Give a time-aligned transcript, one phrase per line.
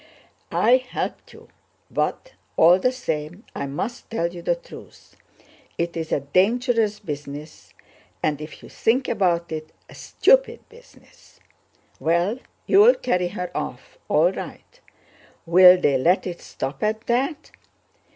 [0.51, 1.49] "I helped you,
[1.91, 5.15] but all the same I must tell you the truth;
[5.77, 7.71] it is a dangerous business,
[8.23, 11.39] and if you think about it—a stupid business.
[11.99, 14.79] Well, you'll carry her off—all right!
[15.45, 17.51] Will they let it stop at that?